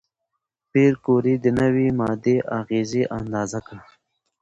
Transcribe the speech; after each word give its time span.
پېیر 0.71 0.93
کوري 1.05 1.35
د 1.41 1.45
نوې 1.59 1.87
ماده 1.99 2.35
اغېزې 2.59 3.03
اندازه 3.17 3.59
کړه. 3.67 3.83